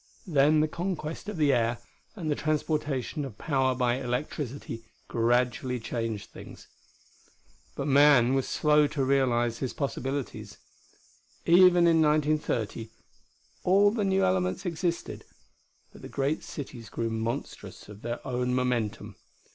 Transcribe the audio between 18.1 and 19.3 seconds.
own momentum.